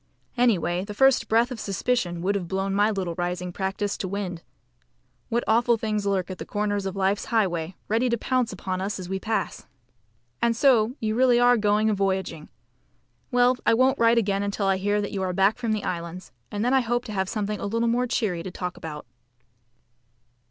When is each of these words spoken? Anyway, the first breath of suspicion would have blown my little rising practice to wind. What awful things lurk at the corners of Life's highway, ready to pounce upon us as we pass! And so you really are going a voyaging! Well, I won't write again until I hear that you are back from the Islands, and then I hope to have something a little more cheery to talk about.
Anyway, 0.35 0.83
the 0.83 0.95
first 0.95 1.27
breath 1.29 1.51
of 1.51 1.59
suspicion 1.59 2.23
would 2.23 2.33
have 2.33 2.47
blown 2.47 2.73
my 2.73 2.89
little 2.89 3.13
rising 3.19 3.53
practice 3.53 3.95
to 3.95 4.07
wind. 4.07 4.41
What 5.29 5.43
awful 5.45 5.77
things 5.77 6.07
lurk 6.07 6.31
at 6.31 6.39
the 6.39 6.43
corners 6.45 6.87
of 6.87 6.95
Life's 6.95 7.25
highway, 7.25 7.75
ready 7.87 8.09
to 8.09 8.17
pounce 8.17 8.51
upon 8.51 8.81
us 8.81 8.97
as 8.97 9.07
we 9.09 9.19
pass! 9.19 9.67
And 10.41 10.55
so 10.55 10.95
you 10.99 11.13
really 11.13 11.39
are 11.39 11.55
going 11.55 11.87
a 11.87 11.93
voyaging! 11.93 12.49
Well, 13.29 13.57
I 13.63 13.75
won't 13.75 13.99
write 13.99 14.17
again 14.17 14.41
until 14.41 14.65
I 14.65 14.77
hear 14.77 15.01
that 15.01 15.11
you 15.11 15.21
are 15.21 15.33
back 15.33 15.59
from 15.59 15.71
the 15.71 15.83
Islands, 15.83 16.31
and 16.49 16.65
then 16.65 16.73
I 16.73 16.81
hope 16.81 17.05
to 17.05 17.13
have 17.13 17.29
something 17.29 17.59
a 17.59 17.67
little 17.67 17.87
more 17.87 18.07
cheery 18.07 18.41
to 18.41 18.49
talk 18.49 18.77
about. 18.77 19.05